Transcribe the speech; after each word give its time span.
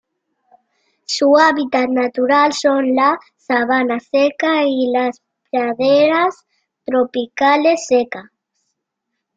Su 1.05 1.35
hábitat 1.37 1.87
natural 1.87 2.53
son 2.53 2.95
la 2.95 3.19
sabana 3.37 3.99
seca 3.99 4.63
y 4.65 4.87
las 4.91 5.21
praderas 5.51 6.43
tropicales 6.87 7.85
secas. 7.85 8.25